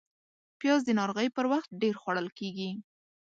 پیاز 0.59 0.81
د 0.85 0.89
ناروغۍ 0.99 1.27
پر 1.35 1.45
وخت 1.53 1.69
ډېر 1.81 1.95
خوړل 2.01 2.27
کېږي 2.39 2.69